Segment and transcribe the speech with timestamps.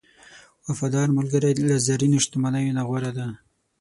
[0.67, 3.29] وفادار ملګری له زرینو شتمنیو نه غوره دی.